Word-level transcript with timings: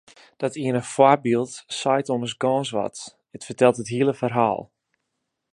Dat 0.37 0.55
iene 0.61 0.83
foarbyld 0.93 1.51
seit 1.81 2.09
ommers 2.13 2.35
gâns 2.43 2.69
wat, 2.77 2.95
it 3.35 3.45
fertelt 3.47 3.77
it 3.83 3.91
hiele 3.93 4.13
ferhaal. 4.21 4.61